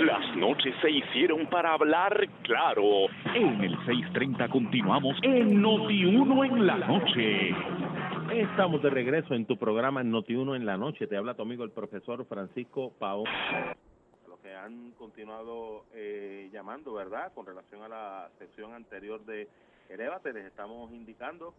[0.00, 3.04] Las noches se hicieron para hablar claro.
[3.34, 7.50] En el 630 continuamos en Noti1 en la noche.
[8.32, 11.06] Estamos de regreso en tu programa Noti1 en la noche.
[11.06, 13.24] Te habla tu amigo el profesor Francisco Pao.
[14.26, 17.30] Los que han continuado eh, llamando, ¿verdad?
[17.34, 19.48] Con relación a la sección anterior de
[19.90, 21.52] Elevate, les estamos indicando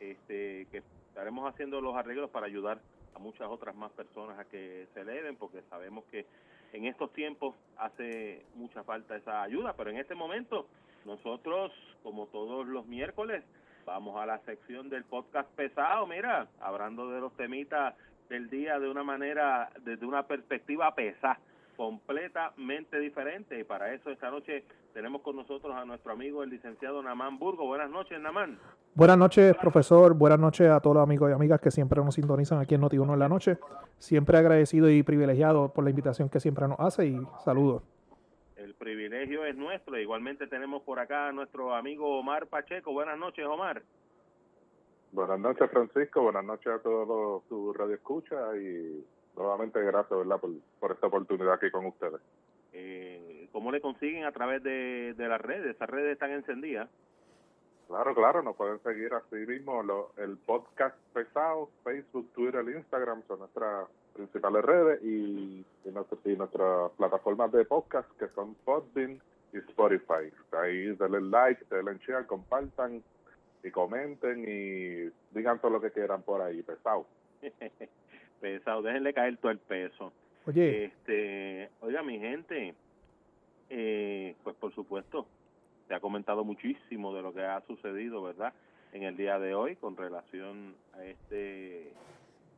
[0.00, 2.80] este, que estaremos haciendo los arreglos para ayudar
[3.14, 6.26] a muchas otras más personas a que se eleven, porque sabemos que
[6.74, 10.66] en estos tiempos hace mucha falta esa ayuda, pero en este momento
[11.04, 11.72] nosotros,
[12.02, 13.44] como todos los miércoles,
[13.86, 17.94] vamos a la sección del podcast pesado, mira, hablando de los temitas
[18.28, 21.38] del día de una manera, desde una perspectiva pesada,
[21.76, 23.58] completamente diferente.
[23.58, 27.66] Y para eso esta noche tenemos con nosotros a nuestro amigo el licenciado Namán Burgo.
[27.66, 28.58] Buenas noches, Namán.
[28.94, 30.14] Buenas noches, profesor.
[30.14, 33.12] Buenas noches a todos los amigos y amigas que siempre nos sintonizan aquí en Noti1
[33.12, 33.58] en la noche.
[33.98, 37.82] Siempre agradecido y privilegiado por la invitación que siempre nos hace y saludos.
[38.56, 39.98] El privilegio es nuestro.
[39.98, 42.92] Igualmente tenemos por acá a nuestro amigo Omar Pacheco.
[42.92, 43.82] Buenas noches, Omar.
[45.12, 46.22] Buenas noches, Francisco.
[46.22, 49.04] Buenas noches a todos los tu radio escucha y
[49.36, 50.40] nuevamente gracias, ¿verdad?
[50.40, 52.20] Por, por esta oportunidad aquí con ustedes.
[52.72, 55.74] Eh, ¿Cómo le consiguen a través de, de las redes?
[55.74, 56.88] Esas redes están encendidas.
[57.86, 59.82] Claro, claro, nos pueden seguir así mismo.
[59.82, 66.36] Lo, el podcast pesado, Facebook, Twitter, Instagram son nuestras principales redes y, y, nuestra, y
[66.36, 69.20] nuestras plataformas de podcast que son Podbean
[69.52, 70.32] y Spotify.
[70.52, 73.02] Ahí denle like, denle share, compartan
[73.62, 77.06] y comenten y digan todo lo que quieran por ahí, pesado.
[78.44, 80.12] pesado, déjenle caer todo el peso.
[80.44, 80.84] Oye.
[80.84, 82.74] Este, oiga, mi gente,
[83.70, 85.26] eh, pues por supuesto,
[85.88, 88.52] se ha comentado muchísimo de lo que ha sucedido, ¿verdad?
[88.92, 91.90] En el día de hoy con relación a este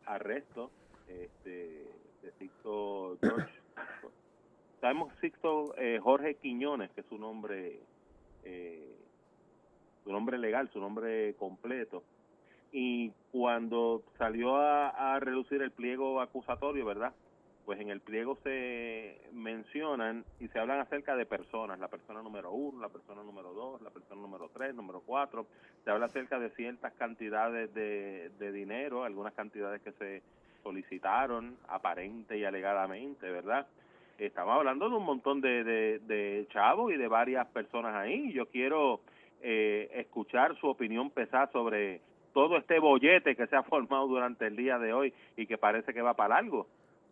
[0.07, 0.73] arresto
[1.07, 1.87] este,
[2.23, 3.55] de Sixto George.
[4.81, 7.79] Sabemos Sixto eh, Jorge Quiñones, que es su nombre,
[8.43, 8.93] eh,
[10.03, 12.03] su nombre legal, su nombre completo.
[12.73, 17.13] Y cuando salió a, a reducir el pliego acusatorio, ¿verdad?
[17.67, 22.53] pues en el pliego se mencionan y se hablan acerca de personas, la persona número
[22.53, 25.47] uno, la persona número dos, la persona número tres, número cuatro,
[25.85, 30.23] se habla acerca de ciertas cantidades de, de dinero, algunas cantidades que se
[30.63, 33.67] solicitaron aparente y alegadamente, ¿verdad?
[34.17, 38.33] Estamos hablando de un montón de, de, de chavos y de varias personas ahí.
[38.33, 39.01] Yo quiero
[39.43, 42.01] eh, escuchar su opinión pesada sobre
[42.37, 45.95] todo este bollete que se ha formado durante el día de hoy y que parece
[45.95, 46.67] que va para algo.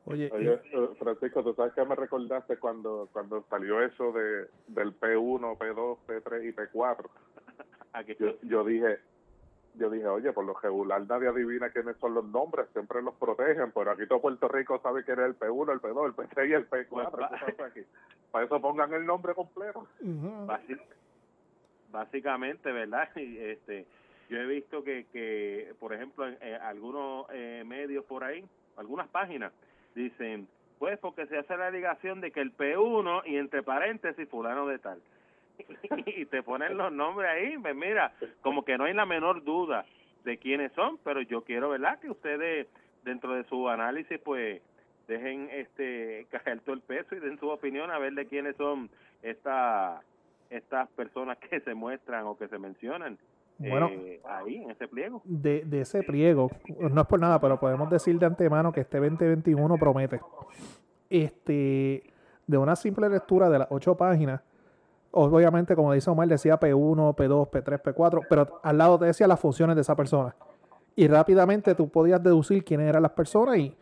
[0.04, 4.48] Oye, Oye, eh, eh, Francisco, ¿tú sabes qué me recordaste cuando cuando salió eso de
[4.66, 7.08] del P1, P2, P3 y P4?
[7.94, 8.98] Aquí Yo, yo dije,
[9.76, 13.72] yo dije, oye, por lo regular nadie adivina quiénes son los nombres, siempre los protegen,
[13.74, 16.52] pero aquí todo Puerto Rico sabe quién es el P1, el P2, el P3 y
[16.52, 16.86] el P4.
[16.90, 17.80] Pues, ¿Qué pasa aquí?
[18.30, 19.88] Para eso pongan el nombre completo.
[20.02, 20.46] ujú.
[20.46, 20.78] Basi-
[21.90, 23.08] básicamente, ¿verdad?
[23.16, 23.86] Y, este,
[24.28, 28.44] yo he visto que, que por ejemplo, en eh, algunos eh, medios por ahí,
[28.76, 29.52] algunas páginas,
[29.94, 30.48] dicen,
[30.78, 34.78] pues porque se hace la ligación de que el P1 y entre paréntesis fulano de
[34.78, 35.00] tal.
[36.06, 38.12] y te ponen los nombres ahí, pues mira,
[38.42, 39.84] como que no hay la menor duda
[40.24, 42.00] de quiénes son, pero yo quiero, ¿verdad?
[42.00, 42.66] Que ustedes,
[43.04, 44.62] dentro de su análisis, pues
[45.06, 48.90] dejen este caer todo el peso y den su opinión a ver de quiénes son
[49.22, 50.02] esta,
[50.50, 53.18] estas personas que se muestran o que se mencionan
[53.58, 53.88] Bueno.
[53.88, 55.22] eh, ahí en ese pliego.
[55.24, 58.98] de, de ese pliego, no es por nada, pero podemos decir de antemano que este
[58.98, 60.20] 2021 promete.
[61.08, 62.02] Este,
[62.46, 64.40] de una simple lectura de las ocho páginas,
[65.12, 69.38] obviamente, como dice Omar, decía P1, P2, P3, P4, pero al lado te decía las
[69.38, 70.34] funciones de esa persona.
[70.96, 73.76] Y rápidamente tú podías deducir quiénes eran las personas y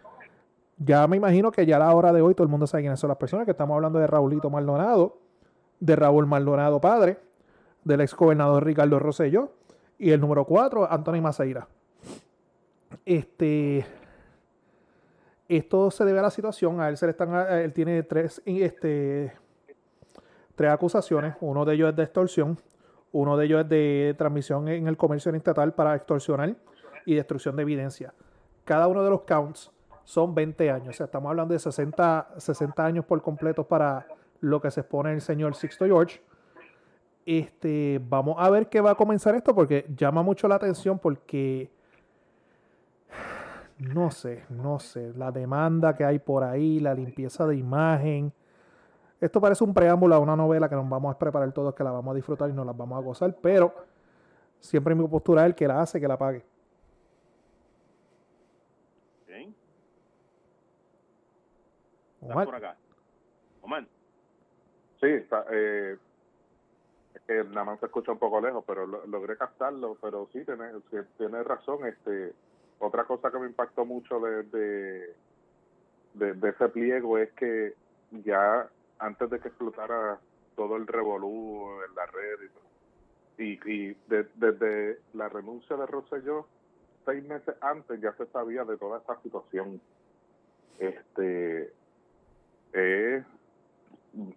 [0.79, 2.99] ya me imagino que ya a la hora de hoy todo el mundo sabe quiénes
[2.99, 5.19] son las personas, que estamos hablando de Raulito Maldonado,
[5.81, 7.19] de Raúl Maldonado padre,
[7.85, 9.53] del ex gobernador Ricardo Rosselló,
[10.03, 11.69] y el número 4, Anthony Maceira.
[13.07, 13.87] Este.
[15.49, 16.81] Esto se debe a la situación.
[16.81, 17.33] A él se le están.
[17.33, 19.33] él tiene tres, este,
[20.57, 21.37] tres acusaciones.
[21.41, 22.59] Uno de ellos es de extorsión.
[23.13, 26.57] Uno de ellos es de transmisión en el comercio estatal para extorsionar
[27.07, 28.13] y destrucción de evidencia.
[28.65, 29.71] Cada uno de los counts
[30.03, 31.01] son 20 años.
[31.01, 34.09] Estamos hablando de 60, 60 años por completo para
[34.41, 36.21] lo que se expone el señor Sixto George.
[37.25, 41.71] Este, vamos a ver qué va a comenzar esto porque llama mucho la atención porque
[43.79, 48.33] no sé, no sé, la demanda que hay por ahí, la limpieza de imagen.
[49.21, 51.91] Esto parece un preámbulo a una novela que nos vamos a preparar todos, que la
[51.91, 53.75] vamos a disfrutar y nos la vamos a gozar, pero
[54.61, 56.45] siempre mi postura es el que la hace, que la pague.
[59.23, 59.55] ¿ok?
[62.21, 62.77] ¿Estás Omar, por acá?
[63.63, 63.87] Omar,
[65.01, 65.97] sí, está, eh,
[67.27, 70.67] que nada más se escucha un poco lejos, pero lo- logré captarlo, pero sí, tiene,
[71.17, 71.87] tiene razón.
[71.87, 72.35] este
[72.79, 75.15] Otra cosa que me impactó mucho de, de,
[76.15, 77.75] de, de ese pliego es que
[78.25, 80.19] ya antes de que explotara
[80.57, 82.39] todo el revolú en la red
[83.39, 86.47] y, y, y de- desde la renuncia de Rosselló,
[87.05, 89.81] seis meses antes ya se sabía de toda esta situación.
[90.79, 91.73] Este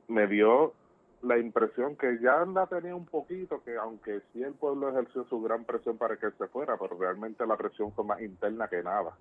[0.07, 0.73] me dio
[1.21, 5.41] la impresión que ya la tenía un poquito, que aunque sí el pueblo ejerció su
[5.41, 9.13] gran presión para que se fuera, pero realmente la presión fue más interna que nada.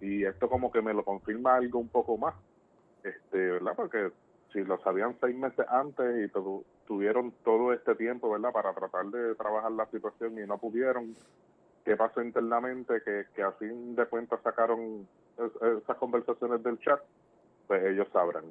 [0.00, 2.34] Y esto como que me lo confirma algo un poco más,
[3.02, 3.72] este, ¿verdad?
[3.76, 4.10] Porque
[4.52, 8.52] si lo sabían seis meses antes y tu- tuvieron todo este tiempo, ¿verdad?
[8.52, 11.14] Para tratar de trabajar la situación y no pudieron,
[11.84, 13.00] ¿qué pasó internamente?
[13.04, 15.06] Que, que a fin de cuentas sacaron
[15.38, 17.00] es- esas conversaciones del chat,
[17.66, 18.44] pues ellos sabrán.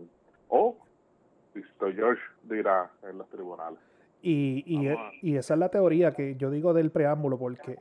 [0.50, 0.78] O
[1.56, 3.80] Visto George dirá en los tribunales.
[4.22, 4.64] Y,
[5.22, 7.80] y, esa es la teoría que yo digo del preámbulo, porque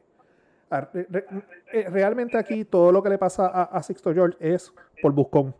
[0.70, 4.72] eh, realmente aquí todo lo que le pasa a, a Sixto George es
[5.02, 5.54] por buscón.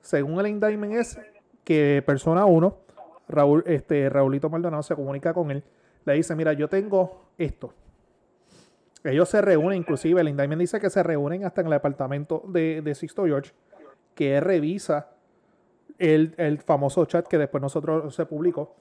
[0.00, 1.18] Según el indictment es
[1.64, 2.76] que persona 1,
[3.28, 5.64] Raúl, este, Raulito Maldonado se comunica con él,
[6.04, 7.72] le dice, mira, yo tengo esto.
[9.02, 12.82] Ellos se reúnen, inclusive el indictment dice que se reúnen hasta en el departamento de,
[12.82, 13.52] de Sixto George,
[14.14, 15.08] que él revisa
[16.00, 18.74] el, el famoso chat que después nosotros se publicó.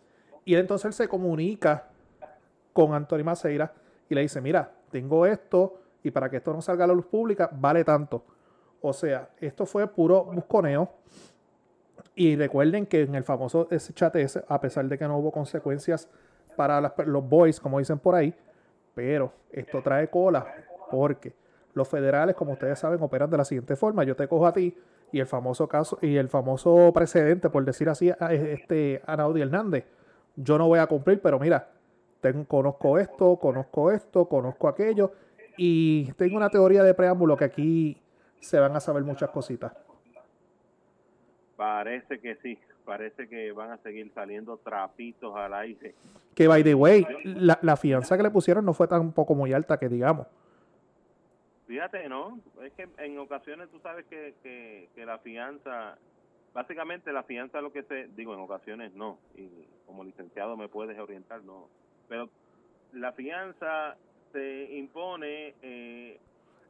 [0.45, 1.89] Y entonces él se comunica
[2.73, 3.71] con Anthony Maceira
[4.09, 7.05] y le dice, mira, tengo esto y para que esto no salga a la luz
[7.05, 8.23] pública vale tanto.
[8.81, 10.89] O sea, esto fue puro busconeo.
[12.15, 15.31] Y recuerden que en el famoso ese chat ese, a pesar de que no hubo
[15.31, 16.09] consecuencias
[16.55, 18.33] para los boys, como dicen por ahí,
[18.95, 20.45] pero esto trae cola
[20.89, 21.33] porque
[21.73, 24.03] los federales, como ustedes saben, operan de la siguiente forma.
[24.03, 24.75] Yo te cojo a ti
[25.11, 29.85] y el famoso caso y el famoso precedente, por decir así, a este Anaudi Hernández.
[30.35, 31.69] Yo no voy a cumplir, pero mira,
[32.21, 35.11] tengo, conozco esto, conozco esto, conozco aquello
[35.57, 38.01] y tengo una teoría de preámbulo que aquí
[38.39, 39.73] se van a saber muchas cositas.
[41.55, 45.93] Parece que sí, parece que van a seguir saliendo trapitos al aire.
[46.33, 49.77] Que by the way, la, la fianza que le pusieron no fue tampoco muy alta
[49.77, 50.27] que digamos.
[51.69, 52.39] Fíjate, ¿no?
[52.63, 55.99] Es que en ocasiones tú sabes que, que, la fianza,
[56.51, 59.47] básicamente la fianza lo que se, digo, en ocasiones no, y
[59.85, 61.69] como licenciado me puedes orientar, no,
[62.07, 62.27] pero
[62.91, 63.97] la fianza
[64.31, 66.19] se impone eh,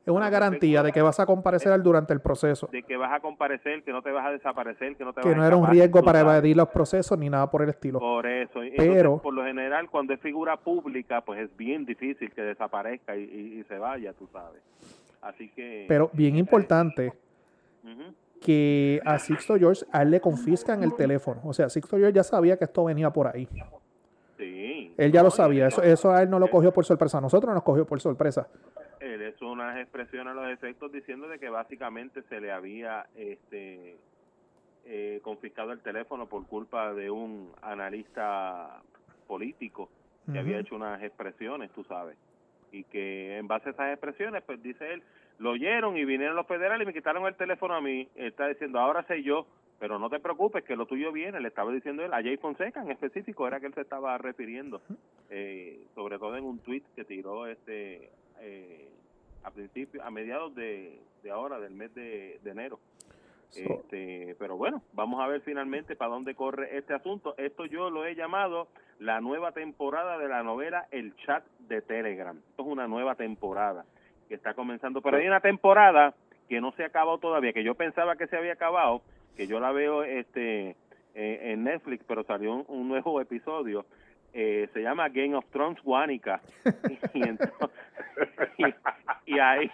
[0.06, 2.68] Es una garantía de que vas a comparecer al- durante el proceso.
[2.72, 5.28] de que vas a comparecer, que no te vas a desaparecer, que no te Que
[5.30, 6.34] vas no a era un riesgo para sabes.
[6.36, 8.00] evadir los procesos ni nada por el estilo.
[8.00, 8.62] Por eso.
[8.76, 13.16] Pero- entonces, por lo general, cuando es figura pública, pues es bien difícil que desaparezca
[13.16, 14.62] y, y- y se vaya, tú sabes.
[15.22, 15.86] Así que...
[15.88, 17.14] Pero bien importante
[17.84, 18.14] Ujú.
[18.42, 21.42] que a Sixto George a él le confiscan el teléfono.
[21.44, 23.48] O sea, Sixto George ya sabía que esto venía por ahí.
[24.38, 24.94] Sí.
[24.98, 25.68] Él ya lo No, sabía.
[25.68, 27.18] Eso, eso a él no lo cogió por sorpresa.
[27.18, 28.48] A nosotros nos cogió por sorpresa.
[29.30, 33.98] Hizo unas expresiones a los efectos diciendo de que básicamente se le había este
[34.86, 38.82] eh, confiscado el teléfono por culpa de un analista
[39.28, 39.90] político
[40.32, 42.16] que había hecho unas expresiones, tú sabes.
[42.72, 45.04] Y que en base a esas expresiones, pues dice él,
[45.40, 48.08] lo oyeron y vinieron los federales y me quitaron el teléfono a mí.
[48.16, 49.48] Él está diciendo, ahora sé yo,
[49.80, 51.40] pero no te preocupes que lo tuyo viene.
[51.40, 54.82] Le estaba diciendo él, a Jay Fonseca en específico, era que él se estaba refiriendo.
[55.30, 58.90] Eh, sobre todo en un tweet que tiró este eh,
[59.44, 62.80] a principio, a mediados de, de ahora, del mes de, de enero.
[63.50, 67.34] So, Este, pero bueno, vamos a ver finalmente para dónde corre este asunto.
[67.38, 68.68] Esto yo lo he llamado
[69.00, 72.38] la nueva temporada de la novela El Chat de Telegram.
[72.38, 73.86] Esto es una nueva temporada
[74.28, 75.02] que está comenzando.
[75.02, 76.14] Pero hay una temporada
[76.48, 79.02] que no se ha acabado todavía, que yo pensaba que se había acabado,
[79.36, 80.76] que yo la veo este
[81.16, 83.86] eh, en Netflix, pero salió un, un nuevo episodio.
[84.34, 86.42] Eh, se llama Game of Thrones Guanica.
[87.14, 87.70] y, entonces-
[88.58, 89.72] y- y ahí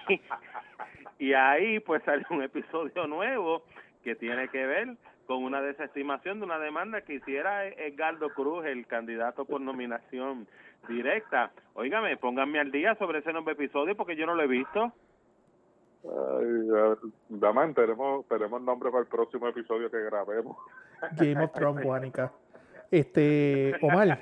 [1.20, 3.64] y ahí pues salió un episodio nuevo
[4.04, 4.96] que tiene que ver
[5.28, 10.48] con una desestimación de una demanda que hiciera Edgardo Cruz, el candidato por nominación
[10.88, 11.52] directa.
[11.74, 14.92] Óigame, pónganme al día sobre ese nuevo episodio porque yo no lo he visto.
[16.04, 16.70] Ay,
[17.74, 20.56] tenemos, tenemos nombre para el próximo episodio que grabemos.
[21.18, 22.32] Game of Thrones, Juanica.
[22.92, 24.20] Este, Omar,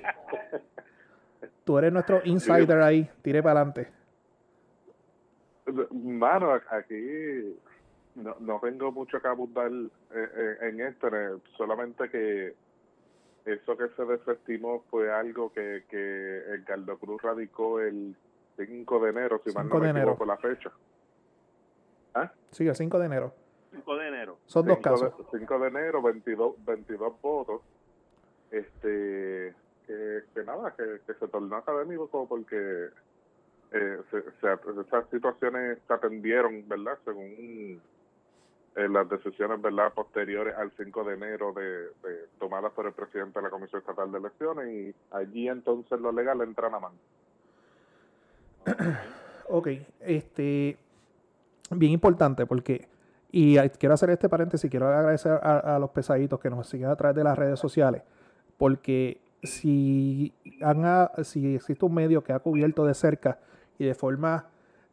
[1.63, 3.09] tú eres nuestro insider ahí.
[3.21, 3.91] Tire para adelante.
[5.91, 7.55] Mano, aquí
[8.15, 11.09] no, no tengo mucho que abundar eh, eh, en esto,
[11.57, 12.53] solamente que
[13.45, 18.15] eso que se desestimó fue algo que, que Edgardo Cruz radicó el
[18.57, 20.11] 5 de enero, si mal 5 no me de enero.
[20.11, 20.71] equivoco la fecha.
[22.51, 23.33] Sí, el 5 de enero.
[23.71, 24.37] 5 de enero.
[24.45, 25.17] Son dos 5 casos.
[25.31, 27.61] De, 5 de enero, 22, 22 votos.
[28.53, 29.55] Este
[29.85, 32.89] que, nada, que, se tornó académico porque
[33.71, 36.97] eh, esas situaciones se atendieron, ¿verdad?
[37.03, 37.81] Según
[38.75, 39.93] eh, las decisiones, ¿verdad?
[39.93, 41.89] Posteriores al 5 de enero de,
[42.39, 46.41] tomadas por el presidente de la Comisión Estatal de Elecciones y allí entonces lo legal
[46.41, 46.95] entra a mano.
[49.49, 49.67] ok,
[49.99, 50.77] este,
[51.71, 52.87] bien importante porque,
[53.31, 56.95] y quiero hacer este paréntesis, quiero agradecer a, a los pesaditos que nos siguen a
[56.95, 58.03] través de las redes sociales,
[58.63, 60.85] porque si, han,
[61.25, 63.37] si existe un medio que ha cubierto de cerca
[63.77, 64.45] y de forma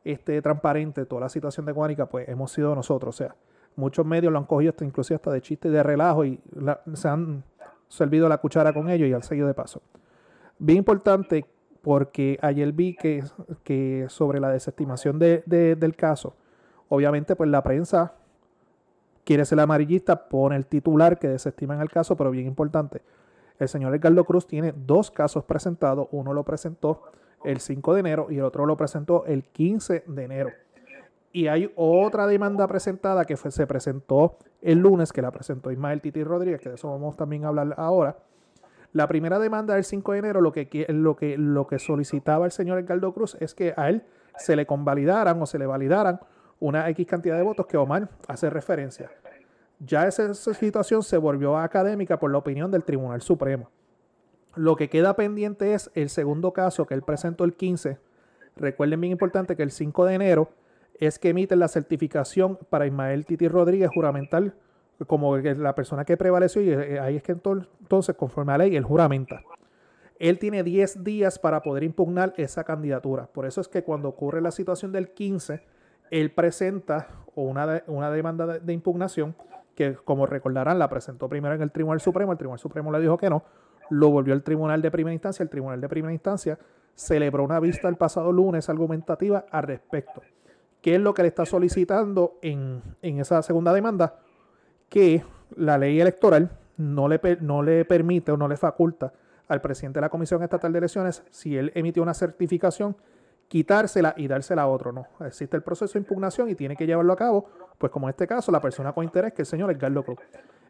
[0.03, 3.15] este, transparente toda la situación de Guánica, pues hemos sido nosotros.
[3.15, 3.37] O sea,
[3.77, 6.41] muchos medios lo han cogido hasta, inclusive hasta de chiste y de relajo y
[6.95, 7.45] se han
[7.87, 9.81] servido la cuchara con ellos y han seguido de paso.
[10.59, 11.47] Bien importante
[11.81, 13.23] porque ayer vi que,
[13.63, 16.35] que sobre la desestimación de, del caso,
[16.89, 18.15] obviamente pues la prensa
[19.23, 23.03] quiere ser amarillista, pone el titular que desestiman el caso, pero bien importante,
[23.61, 26.09] el señor Edgardo Cruz tiene dos casos presentados.
[26.11, 27.03] Uno lo presentó
[27.45, 30.51] el 5 de enero y el otro lo presentó el 15 de enero.
[31.33, 36.25] Y hay otra demanda presentada que se presentó el lunes, que la presentó Ismael Titi
[36.25, 38.17] Rodríguez, que de eso vamos también a hablar ahora.
[38.93, 43.13] La primera demanda del 5 de enero lo que, lo que, solicitaba el señor Edgardo
[43.13, 44.03] Cruz es que a él
[44.37, 46.19] se le convalidaran o se le validaran
[46.59, 49.11] una X cantidad de votos que Omar hace referencia.
[49.81, 53.71] Ya esa, situación se volvió académica por la opinión del Tribunal Supremo.
[54.55, 57.99] Lo que queda pendiente es el segundo caso que él presentó el 15.
[58.57, 60.51] Recuerden bien importante que el 5 de enero
[60.99, 64.55] es que emite la certificación para Ismael Titi Rodríguez juramental
[65.07, 68.77] como la persona que prevaleció y eh, ahí es que entonces, conforme a la ley,
[68.77, 69.43] él juramenta.
[70.19, 73.27] Él tiene 10 días para poder impugnar esa candidatura.
[73.29, 75.63] Por eso es que cuando ocurre la situación del 15,
[76.11, 79.35] él presenta una, una demanda de impugnación
[79.81, 83.17] que como recordarán la presentó primero en el Tribunal Supremo, el Tribunal Supremo le dijo
[83.17, 83.45] que no,
[83.89, 86.59] lo volvió al Tribunal de Primera Instancia, el Tribunal de Primera Instancia
[86.95, 90.21] celebró una vista el pasado lunes argumentativa al respecto.
[90.83, 94.19] ¿Qué es lo que le está solicitando en, esa segunda demanda?
[94.91, 95.25] Que
[95.57, 99.15] la ley electoral no le, no le permite o no le faculta
[99.49, 102.97] al presidente de la Comisión Estatal de Elecciones, si él emitió una certificación,
[103.51, 104.93] quitársela y dársela a otro.
[104.93, 107.47] No, existe el proceso de impugnación y tiene que llevarlo a cabo,
[107.79, 110.19] pues como en este caso, la persona con interés, que el señor Edgardo Cruz.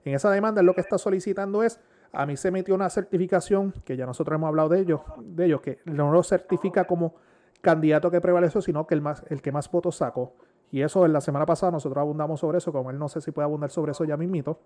[0.03, 1.79] En esa demanda, lo que está solicitando es,
[2.11, 5.61] a mí se metió una certificación, que ya nosotros hemos hablado de ellos, de ellos
[5.61, 7.17] que no lo certifica como
[7.61, 10.33] candidato que prevaleció, sino que el, más, el que más votos sacó.
[10.73, 13.31] Y eso en la semana pasada nosotros abundamos sobre eso, como él no sé si
[13.31, 14.59] puede abundar sobre eso ya mismito.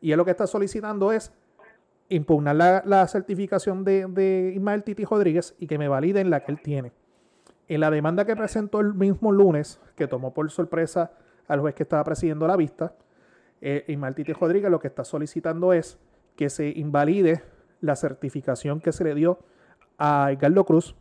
[0.00, 1.32] Y él lo que está solicitando es
[2.08, 6.60] impugnar la, certificación de, de Ismael Titi Rodríguez y que me validen la que él
[6.60, 6.92] tiene.
[7.68, 11.12] En la demanda que presentó el mismo lunes, que tomó por sorpresa
[11.48, 12.94] al juez que estaba presidiendo la vista,
[13.60, 15.98] eh, Titi Rodríguez lo que está solicitando es
[16.36, 17.42] que se invalide
[17.80, 19.38] la certificación que se le dio
[19.98, 20.94] a Edgardo Cruz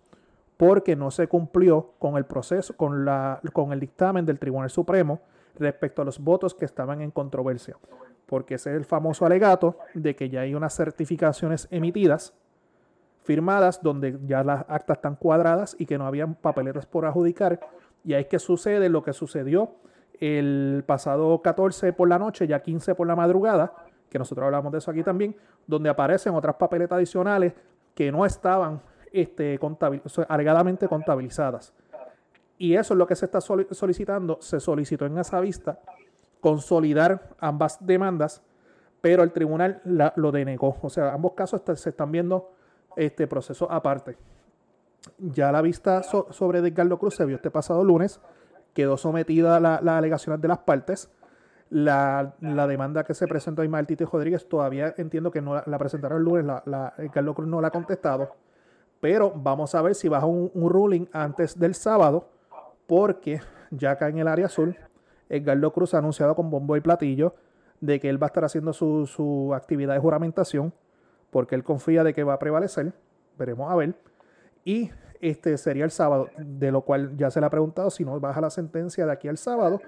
[0.58, 5.22] porque no se cumplió con el proceso, con, la, con el dictamen del Tribunal Supremo
[5.56, 7.78] respecto a los votos que estaban en controversia.
[8.26, 12.34] Porque ese es el famoso alegato de que ya hay unas certificaciones emitidas
[13.24, 17.60] firmadas donde ya las actas están cuadradas y que no habían papeletas por adjudicar.
[18.04, 19.76] Y ahí es que sucede lo que sucedió
[20.20, 23.74] el pasado 14 por la noche, ya 15 por la madrugada,
[24.10, 27.54] que nosotros hablamos de eso aquí también, donde aparecen otras papeletas adicionales
[27.96, 29.60] que no estaban este,
[30.28, 31.74] alegadamente contabilizadas.
[32.58, 34.38] Y eso es lo que se está solicitando.
[34.40, 35.80] Se solicitó en esa vista
[36.40, 38.44] consolidar ambas demandas,
[39.02, 40.78] pero el tribunal lo denegó.
[40.82, 42.52] O sea, ambos casos se están viendo
[42.96, 44.18] este proceso aparte.
[45.18, 48.22] Ya la vista sobre Edgardo Cruz se vio este pasado lunes,
[48.74, 51.10] quedó sometida a las alegaciones de las partes.
[51.70, 56.20] La, demanda que se presentó a Ismael Tito Rodríguez todavía entiendo que no la, presentaron
[56.20, 58.36] el lunes, la, la, Edgardo Cruz no la ha contestado,
[59.00, 62.30] pero vamos a ver si baja un, ruling antes del sábado,
[62.86, 64.78] porque ya acá en el área azul,
[65.30, 67.34] Edgardo Cruz ha anunciado con bombo y platillo
[67.82, 70.74] de que él va a estar haciendo su, su actividad de juramentación
[71.34, 72.94] porque él confía de que va a prevalecer.
[73.38, 73.96] Veremos a ver.
[74.64, 78.18] Y este sería el sábado, de lo cual ya se le ha preguntado si no
[78.20, 79.82] baja la sentencia de aquí al sábado,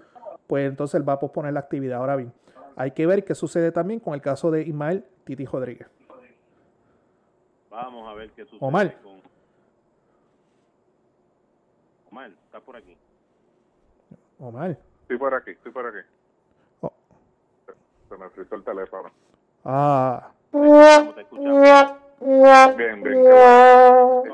[0.47, 1.99] pues entonces él va a posponer la actividad.
[1.99, 2.33] Ahora bien,
[2.75, 5.87] hay que ver qué sucede también con el caso de Ismael Titi Rodríguez.
[7.69, 9.01] Vamos a ver qué sucede Omar.
[9.01, 9.21] con...
[12.11, 12.97] Omar, ¿estás por aquí?
[14.39, 14.77] Omar.
[15.01, 16.07] Estoy por aquí, estoy por aquí.
[16.81, 16.93] Oh.
[18.09, 19.11] Se me frizó el teléfono.
[19.63, 20.31] Ah.
[20.51, 21.15] Bien,
[23.03, 23.25] bien.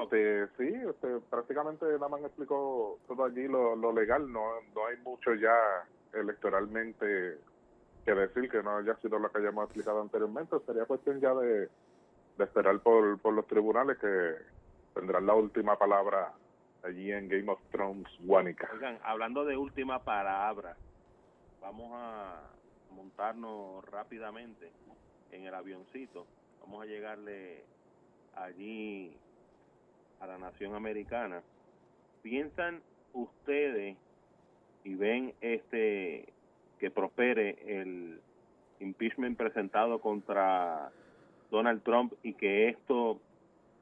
[0.02, 4.32] Este, sí, este, prácticamente nada más explicó todo allí lo, lo legal.
[4.32, 5.56] No, no hay mucho ya
[6.14, 7.38] electoralmente
[8.06, 10.58] que decir que no haya sido lo que hayamos explicado anteriormente.
[10.66, 11.70] Sería cuestión ya de,
[12.38, 14.36] de esperar por, por los tribunales que
[14.94, 16.34] tendrán la última palabra
[16.84, 18.70] allí en Game of Thrones, Guanica.
[18.74, 20.76] Oigan, hablando de última palabra,
[21.62, 22.42] vamos a
[22.96, 24.72] montarnos rápidamente
[25.32, 26.26] en el avioncito.
[26.62, 27.64] Vamos a llegarle
[28.36, 29.12] allí
[30.20, 31.42] a la nación americana.
[32.22, 32.82] ¿Piensan
[33.14, 33.98] ustedes
[34.84, 36.26] y ven este
[36.80, 38.20] que prospere el
[38.80, 40.92] impeachment presentado contra
[41.52, 43.20] Donald Trump y que esto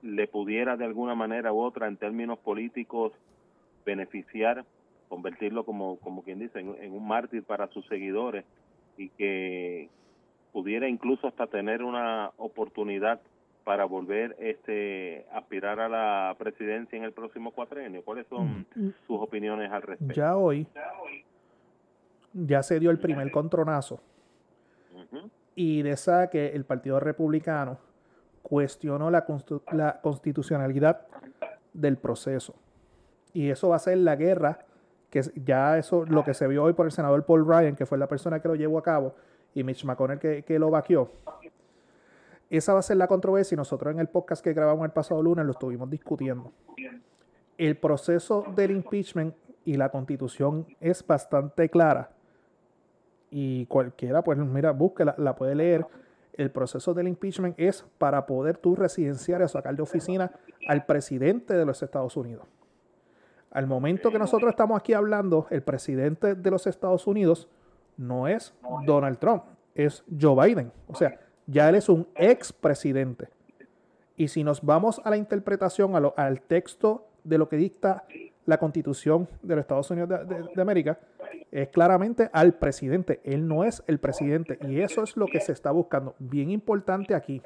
[0.02, 3.14] le pudiera de alguna manera u otra en términos políticos
[3.86, 4.66] beneficiar,
[5.08, 8.46] convertirlo como, como quien dice, en, un mártir para sus seguidores
[8.98, 9.90] y que
[10.52, 13.20] pudiera incluso hasta tener una oportunidad
[13.64, 18.04] para volver este aspirar a la presidencia en el próximo cuatrenio.
[18.04, 18.94] ¿Cuáles son mm, mm.
[19.06, 20.14] sus opiniones al respecto?
[20.14, 20.68] Ya hoy
[22.34, 24.02] ya se dio el primer contronazo
[25.56, 27.80] y de esa que el Partido Republicano
[28.42, 29.26] cuestionó la,
[29.72, 31.06] la constitucionalidad
[31.74, 32.56] del proceso.
[33.34, 34.60] Y eso va a ser la guerra,
[35.10, 37.98] que ya eso, lo que se vio hoy por el senador Paul Ryan, que fue
[37.98, 39.16] la persona que lo llevó a cabo,
[39.54, 41.12] y Mitch McConnell que, lo vaqueó.
[42.50, 45.22] Esa va a ser la controversia y nosotros en el podcast que grabamos el pasado
[45.22, 46.52] lunes lo estuvimos discutiendo.
[47.58, 52.12] El proceso del impeachment y la constitución es bastante clara
[53.30, 55.86] y cualquiera, pues mira, búsquela, la puede leer.
[56.34, 60.32] El proceso del impeachment es para poder tú residenciar o sacar de oficina
[60.68, 62.48] al presidente de los Estados Unidos.
[63.52, 67.50] Al momento que nosotros estamos aquí hablando, el presidente de los Estados Unidos
[68.00, 68.54] no es
[68.86, 69.44] Donald Trump,
[69.76, 70.72] es Joe Biden.
[70.88, 73.30] O sea, ya él es un expresidente.
[74.16, 78.06] Y si nos vamos a la interpretación, al texto de lo que dicta
[78.46, 81.00] la constitución de los Estados Unidos de América,
[81.52, 83.20] es claramente al presidente.
[83.24, 84.58] Él no es el presidente.
[84.62, 86.16] Y eso es lo que se está buscando.
[86.20, 87.42] Bien importante aquí.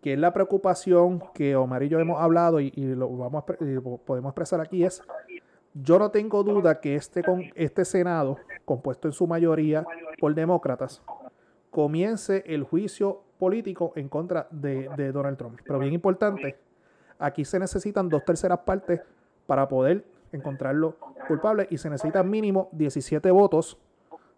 [0.00, 3.44] Que es la preocupación que Omar y yo hemos hablado y, lo vamos
[4.04, 5.02] podemos expresar aquí es,
[5.74, 9.84] yo no tengo duda que este, con, este Senado, compuesto en su mayoría
[10.20, 11.02] por demócratas,
[11.70, 15.60] comience el juicio político en contra de, Donald Trump.
[15.64, 16.56] Pero bien importante,
[17.18, 19.00] aquí se necesitan dos terceras partes
[19.46, 23.76] para poder encontrarlo culpable y se necesitan mínimo 17 votos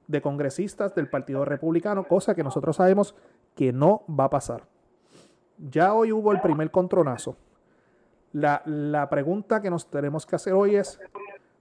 [0.07, 3.15] de congresistas del Partido Republicano, cosa que nosotros sabemos
[3.55, 4.65] que no va a pasar.
[5.59, 7.37] Ya hoy hubo el primer contronazo.
[8.33, 11.01] La, la pregunta que nos tenemos que hacer hoy es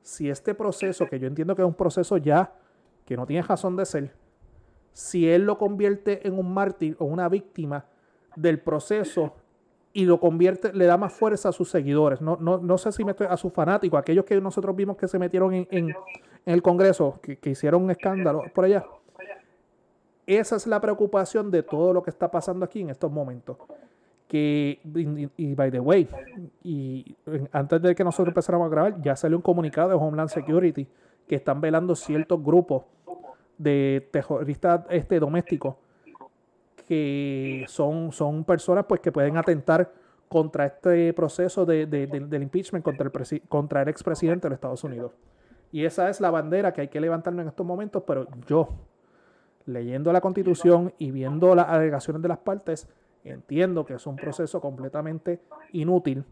[0.06, 2.54] si este proceso, que yo entiendo que es un proceso ya
[3.06, 4.14] que no tiene razón de ser,
[4.94, 7.86] si él lo convierte en un mártir o una víctima
[8.36, 9.34] del proceso
[9.94, 12.22] y lo convierte, le da más fuerza a sus seguidores.
[12.22, 15.08] No, no, no sé si me estoy a sus fanáticos, aquellos que nosotros vimos que
[15.08, 15.96] se metieron en, en,
[16.46, 18.86] el Congreso, que, hicieron un escándalo por allá.
[20.28, 23.58] Esa es la preocupación de todo lo que está pasando aquí en estos momentos.
[24.28, 24.80] Que,
[25.38, 26.10] y, by the way,
[26.64, 27.16] y
[27.52, 30.88] antes de que nosotros empezáramos a grabar, ya salió un comunicado de Homeland Security
[31.28, 32.84] que están velando ciertos grupos
[33.58, 35.76] de terroristas este, domésticos
[36.88, 39.92] que son, son personas pues que pueden atentar
[40.28, 45.14] contra este proceso de, del impeachment contra el, contra el expresidente de los Estados Unidos.
[45.72, 48.70] Y esa es la bandera que hay que levantarnos en estos momentos, pero yo,
[49.66, 52.88] leyendo la constitución y viendo las alegaciones de las partes,
[53.26, 56.24] entiendo que es un proceso completamente inútil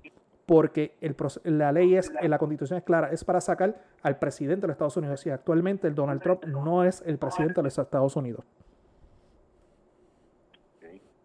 [0.46, 4.68] porque el, la ley es, la constitución es clara, es para sacar al presidente de
[4.68, 8.16] los Estados Unidos y actualmente el Donald Trump no es el presidente de los Estados
[8.16, 8.46] Unidos.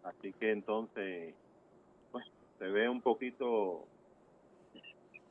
[0.03, 1.33] Así que entonces,
[2.11, 2.25] pues,
[2.57, 3.85] se ve un poquito,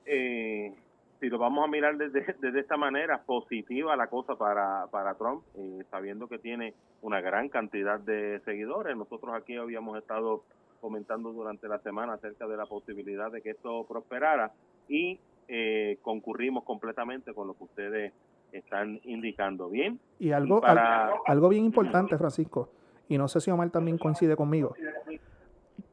[0.07, 0.75] eh,
[1.21, 5.43] si lo vamos a mirar desde, desde esta manera, positiva la cosa para, para Trump,
[5.57, 8.97] eh, sabiendo que tiene una gran cantidad de seguidores.
[8.97, 10.45] Nosotros aquí habíamos estado
[10.81, 14.53] comentando durante la semana acerca de la posibilidad de que esto prosperara
[14.89, 18.13] y eh, concurrimos completamente con lo que ustedes
[18.53, 19.69] están indicando.
[19.69, 19.99] Bien.
[20.19, 22.71] Y algo, algo bien importante, Francisco
[23.09, 24.75] y no sé si Omar también coincide conmigo,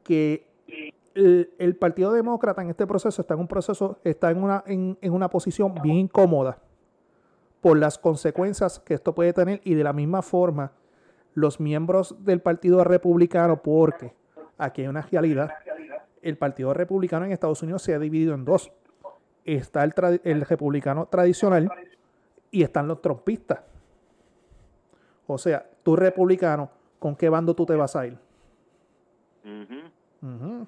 [0.04, 0.45] que
[1.16, 5.28] el, Partido Demócrata en este proceso está en un proceso, está en una, en, una
[5.28, 6.58] posición bien incómoda
[7.60, 10.72] por las consecuencias que esto puede tener y de la misma forma
[11.34, 14.14] los miembros del Partido Republicano, porque
[14.58, 15.50] aquí hay una realidad,
[16.22, 18.72] el Partido Republicano en Estados Unidos se ha dividido en dos.
[19.44, 21.70] Está el, republicano tradicional
[22.50, 23.60] y están los trompistas.
[25.26, 28.18] O sea, tú republicano con qué bando tú te vas a ir.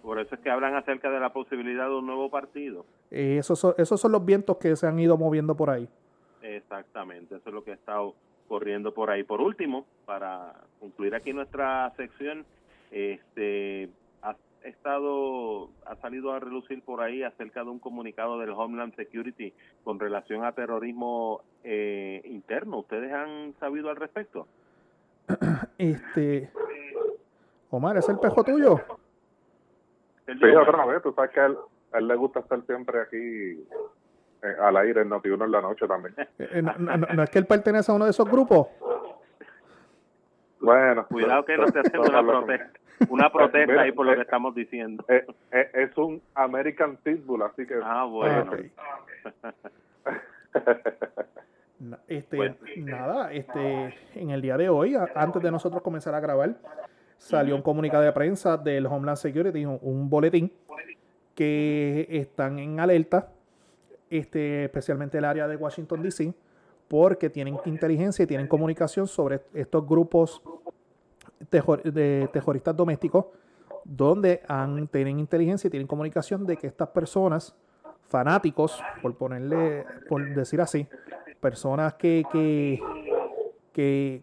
[0.02, 2.84] Por eso es que hablan acerca de la posibilidad de un nuevo partido.
[3.11, 5.88] esos, son, esos son los vientos que se han ido moviendo por ahí.
[6.42, 8.14] Exactamente, eso es lo que ha estado
[8.48, 9.24] corriendo por ahí.
[9.24, 12.44] Por último, para concluir aquí nuestra sección,
[12.90, 13.90] este
[14.64, 19.52] estado, ha salido a relucir por ahí acerca de un comunicado del Homeland Security
[19.84, 22.78] con relación a terrorismo eh, interno.
[22.78, 24.46] ¿Ustedes han sabido al respecto?
[25.78, 26.50] Este,
[27.70, 28.80] Omar, ¿es el pejo tuyo?
[30.38, 31.57] Sí, otra vez, tú sabes que a él,
[31.93, 33.17] a él le gusta estar siempre aquí
[34.43, 36.14] eh, al aire en Noti1 en la noche también.
[36.38, 38.69] Eh, no, no- no es que él pertenece a uno de esos grupos?
[40.61, 42.71] Bueno, Cuidado que no hacen todas una protesta,
[43.09, 45.05] una protesta Mira, ahí por lo eh, que estamos diciendo.
[45.09, 47.79] eh, eh, es un American Pitbull, así que...
[47.83, 48.53] Ah, bueno.
[52.09, 52.57] Este, Bueno.
[52.79, 56.57] Nada, este, en el día de hoy, antes de nosotros comenzar a grabar,
[57.18, 60.52] salió un comunicado de prensa del Homeland Security, un, boletín,
[61.35, 63.31] que están en alerta,
[64.09, 66.33] este, especialmente el área de Washington, D.C.,
[66.88, 70.40] porque tienen inteligencia y tienen comunicación sobre estos grupos
[71.50, 73.26] terror- de terroristas domésticos,
[73.85, 77.54] donde han, tienen inteligencia y tienen comunicación de que estas personas,
[78.09, 80.87] fanáticos, por ponerle, por decir así,
[81.40, 82.81] personas que, que,
[83.72, 84.22] que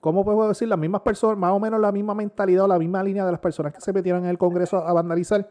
[0.00, 0.68] ¿cómo puedo decir?
[0.68, 3.40] Las mismas personas, más o menos la misma mentalidad o la misma línea de las
[3.40, 5.50] personas que se metieron en el Congreso a, vandalizar,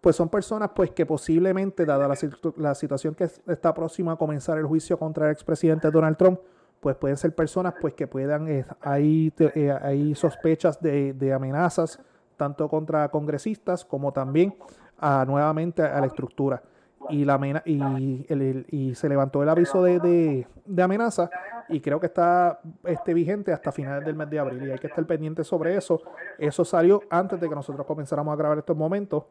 [0.00, 4.12] pues son personas pues que posiblemente, dada la, situ- la situación que es- está próxima
[4.12, 6.40] a comenzar el juicio contra el expresidente Donald Trump,
[6.80, 12.00] pues pueden ser personas pues que puedan, eh, hay, eh, sospechas de, de amenazas
[12.38, 14.54] tanto contra congresistas como también
[14.98, 16.62] a, nuevamente a la estructura.
[17.08, 17.80] Y, la amena- y,
[18.28, 21.30] el- el- y se levantó el aviso de, de- de amenaza
[21.68, 24.86] y creo que está este, vigente hasta finales del mes de abril y hay que
[24.88, 26.02] estar pendiente sobre eso.
[26.38, 29.24] Eso salió antes de que nosotros comenzáramos a grabar estos momentos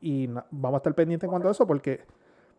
[0.00, 2.00] y vamos a estar pendientes en cuanto a eso porque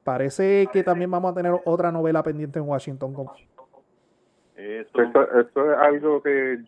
[0.04, 3.16] parece que también vamos a tener otra novela pendiente en Washington.
[4.56, 6.60] Eso, Esto, esto es algo que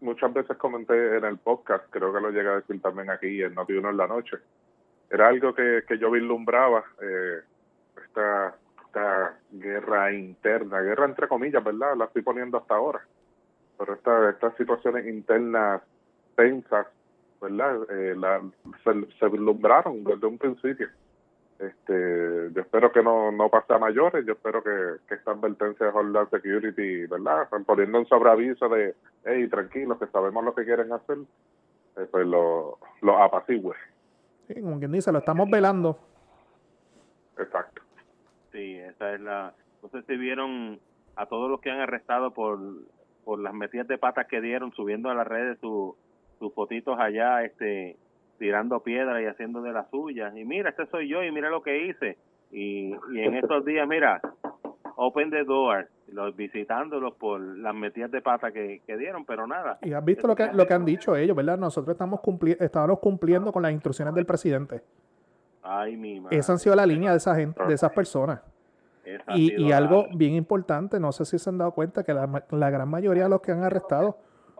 [0.00, 3.54] muchas veces comenté en el podcast, creo que lo llegué a decir también aquí en
[3.54, 4.36] Noti 1 en la noche.
[5.10, 7.40] Era algo que, que yo vislumbraba, eh,
[8.04, 8.54] esta,
[8.86, 11.96] esta guerra interna, guerra entre comillas, ¿verdad?
[11.96, 13.00] La estoy poniendo hasta ahora.
[13.76, 15.82] Pero esta, estas situaciones internas
[16.36, 16.86] tensas,
[17.40, 17.80] ¿verdad?
[17.90, 18.40] Eh, la,
[18.84, 20.88] se, se vislumbraron desde un principio.
[21.58, 25.86] Este, yo espero que no, no pase a mayores, yo espero que, que esta advertencia
[25.86, 27.42] de Homeland Security, ¿verdad?
[27.42, 28.94] Están poniendo un sobreaviso de,
[29.24, 31.18] hey, tranquilos, que sabemos lo que quieren hacer,
[31.98, 33.74] eh, pues lo, lo apacigüe.
[34.52, 35.96] Sí, como quien dice, lo estamos velando.
[37.38, 37.82] Exacto.
[38.52, 39.54] sí, esa es la...
[39.82, 40.78] No sé si vieron
[41.16, 42.58] a todos los que han arrestado por,
[43.24, 45.96] por las metidas de patas que dieron, subiendo a las redes su-
[46.38, 47.96] sus fotitos allá, este
[48.38, 50.34] tirando piedras y haciendo de las suyas.
[50.36, 52.18] Y mira, este soy yo y mira lo que hice.
[52.50, 54.20] Y, y en estos días, mira,
[54.96, 59.78] open the door, los visitándolos por las metidas de pata que, que dieron, pero nada.
[59.82, 61.56] Y has visto lo que, lo que han dicho ellos, ¿verdad?
[61.58, 64.82] Nosotros estamos cumpli estábamos cumpliendo con las instrucciones del presidente.
[65.62, 66.36] Ay, mi madre.
[66.38, 68.40] Esa han sido la línea de esa gente, de esas personas.
[69.04, 72.12] Esa Y, y la- algo bien importante, no sé si se han dado cuenta que
[72.14, 74.18] la, la gran mayoría de los que han arrestado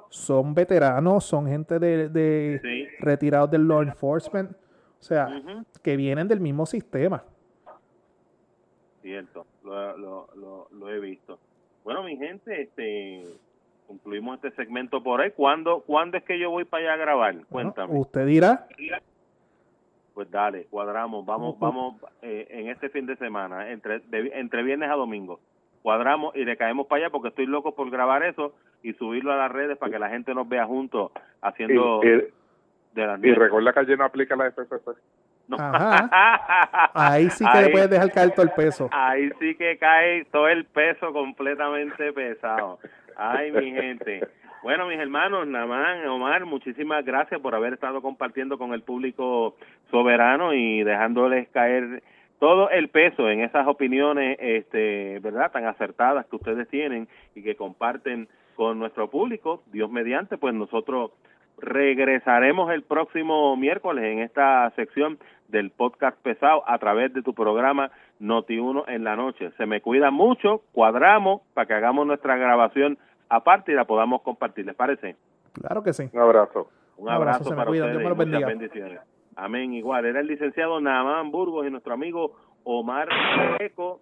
[0.08, 2.86] son veteranos, son gente de, de Sí.
[3.00, 5.28] retirados del law enforcement, o sea,
[5.82, 7.22] que vienen del mismo sistema.
[9.02, 11.38] Cierto, lo, lo, lo, lo he visto.
[11.84, 13.24] Bueno, mi gente, este
[13.86, 15.30] concluimos este segmento por ahí.
[15.32, 17.34] ¿Cuándo, ¿Cuándo es que yo voy para allá a grabar?
[17.48, 17.98] Bueno, Cuéntame.
[17.98, 18.66] usted dirá,
[20.14, 21.24] Pues dale, cuadramos.
[21.24, 25.40] Vamos, vamos eh, en este fin de semana, entre, de- entre viernes a domingo.
[25.82, 29.36] Cuadramos y le caemos para allá porque estoy loco por grabar eso y subirlo a
[29.36, 31.10] las redes para que la gente nos vea juntos
[31.40, 32.26] haciendo y, de
[33.06, 33.38] las y nuestras.
[33.38, 34.90] recuerda que allí no aplica la FCC.
[35.50, 35.56] No.
[36.94, 38.88] ahí sí que le puedes dejar caer todo el peso.
[38.92, 42.78] Ahí sí que cae todo el peso completamente pesado.
[43.16, 44.28] Ay, mi gente.
[44.62, 49.56] Bueno, mis hermanos, Namán, Omar, muchísimas gracias por haber estado compartiendo con el público
[49.90, 52.02] soberano y dejándoles caer
[52.38, 55.50] todo el peso en esas opiniones, este, ¿verdad?
[55.50, 59.62] Tan acertadas que ustedes tienen y que comparten con nuestro público.
[59.72, 61.10] Dios mediante, pues nosotros
[61.60, 65.18] regresaremos el próximo miércoles en esta sección
[65.48, 69.50] del podcast pesado a través de tu programa Noti1 en la noche.
[69.56, 74.66] Se me cuida mucho, cuadramos para que hagamos nuestra grabación aparte y la podamos compartir.
[74.66, 75.16] ¿Les parece?
[75.54, 76.08] Claro que sí.
[76.12, 76.68] Un abrazo.
[76.96, 78.46] Un Un abrazo, abrazo, se me para ustedes Dios bendiga.
[78.46, 79.00] bendiciones.
[79.36, 79.72] Amén.
[79.72, 83.08] Igual, era el licenciado Naamán Burgos y nuestro amigo Omar
[83.58, 84.00] Eco